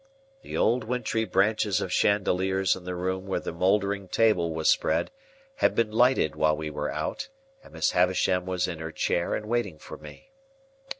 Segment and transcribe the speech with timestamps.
[0.41, 5.11] The old wintry branches of chandeliers in the room where the mouldering table was spread
[5.57, 7.29] had been lighted while we were out,
[7.63, 10.31] and Miss Havisham was in her chair and waiting for me.